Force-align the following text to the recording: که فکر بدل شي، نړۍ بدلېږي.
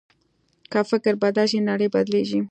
که 0.71 0.79
فکر 0.91 1.13
بدل 1.23 1.45
شي، 1.51 1.59
نړۍ 1.69 1.87
بدلېږي. 1.95 2.39